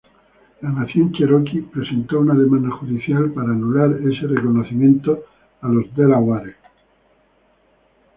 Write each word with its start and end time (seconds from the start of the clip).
La 0.61 0.69
Nación 0.71 1.11
Cherokee 1.13 1.61
presentó 1.61 2.21
una 2.21 2.33
demanda 2.33 2.75
judicial 2.75 3.29
para 3.33 3.49
anular 3.51 3.99
ese 4.01 4.25
reconocimiento 4.25 5.25
a 5.61 5.67
los 5.67 5.93
Delaware. 5.95 6.55